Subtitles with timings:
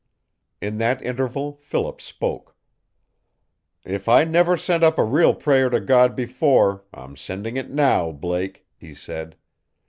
[0.61, 2.55] In that interval Philip spoke.
[3.85, 8.11] "If I never sent up a real prayer to God before I'm sending it now,
[8.11, 9.35] Blake," he said.